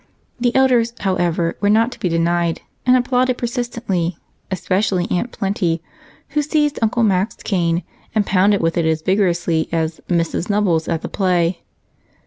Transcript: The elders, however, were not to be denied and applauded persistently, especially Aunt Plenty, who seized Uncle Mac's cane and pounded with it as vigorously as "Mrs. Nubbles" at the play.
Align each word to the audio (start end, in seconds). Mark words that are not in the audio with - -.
The 0.39 0.55
elders, 0.55 0.93
however, 1.01 1.57
were 1.61 1.69
not 1.69 1.91
to 1.91 1.99
be 1.99 2.09
denied 2.09 2.61
and 2.87 2.97
applauded 2.97 3.37
persistently, 3.37 4.17
especially 4.49 5.05
Aunt 5.11 5.31
Plenty, 5.31 5.83
who 6.29 6.41
seized 6.41 6.79
Uncle 6.81 7.03
Mac's 7.03 7.35
cane 7.35 7.83
and 8.15 8.25
pounded 8.25 8.61
with 8.61 8.79
it 8.79 8.85
as 8.87 9.03
vigorously 9.03 9.69
as 9.71 10.01
"Mrs. 10.07 10.49
Nubbles" 10.49 10.87
at 10.87 11.03
the 11.03 11.07
play. 11.07 11.61